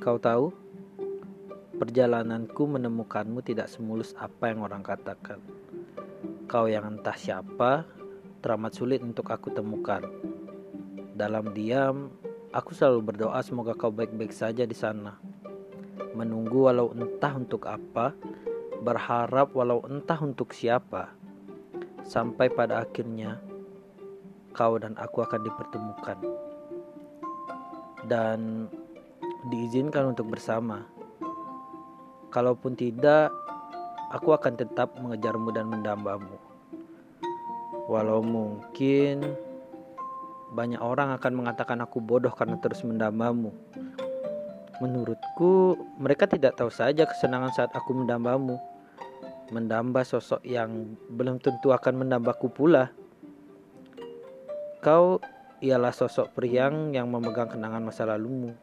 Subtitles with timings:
[0.00, 0.48] Kau tahu,
[1.76, 5.44] perjalananku menemukanmu tidak semulus apa yang orang katakan.
[6.48, 7.84] Kau yang entah siapa,
[8.40, 10.00] teramat sulit untuk aku temukan.
[11.12, 12.08] Dalam diam,
[12.48, 15.20] aku selalu berdoa semoga kau baik-baik saja di sana.
[16.16, 18.16] Menunggu walau entah untuk apa,
[18.80, 21.12] berharap walau entah untuk siapa.
[22.08, 23.36] Sampai pada akhirnya,
[24.56, 26.18] kau dan aku akan dipertemukan.
[28.08, 28.64] Dan
[29.48, 30.84] diizinkan untuk bersama.
[32.28, 33.32] Kalaupun tidak,
[34.12, 36.36] aku akan tetap mengejarmu dan mendambamu.
[37.90, 39.34] Walau mungkin
[40.54, 43.50] banyak orang akan mengatakan aku bodoh karena terus mendambamu.
[44.78, 48.56] Menurutku, mereka tidak tahu saja kesenangan saat aku mendambamu.
[49.50, 52.94] Mendamba sosok yang belum tentu akan mendambaku pula.
[54.78, 55.18] Kau
[55.58, 58.54] ialah sosok priang yang memegang kenangan masa lalumu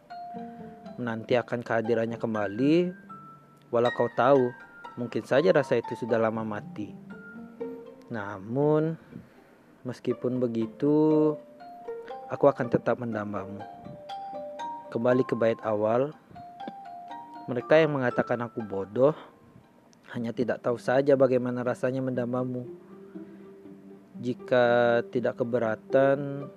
[0.98, 2.76] menanti akan kehadirannya kembali,
[3.70, 4.50] walau kau tahu
[4.98, 6.90] mungkin saja rasa itu sudah lama mati.
[8.10, 8.98] Namun,
[9.86, 11.38] meskipun begitu,
[12.34, 13.62] aku akan tetap mendambamu.
[14.90, 16.10] Kembali ke bait awal,
[17.46, 19.14] mereka yang mengatakan aku bodoh
[20.12, 22.66] hanya tidak tahu saja bagaimana rasanya mendambamu.
[24.18, 26.50] Jika tidak keberatan,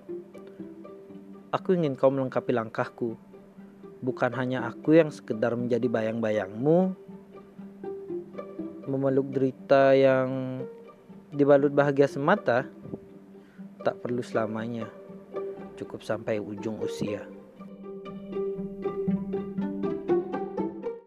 [1.53, 3.13] aku ingin kau melengkapi langkahku
[4.01, 6.93] bukan hanya aku yang sekedar menjadi bayang-bayangmu.
[8.89, 10.61] Memeluk derita yang
[11.31, 12.67] dibalut bahagia semata
[13.81, 14.89] tak perlu selamanya.
[15.79, 17.40] Cukup sampai ujung usia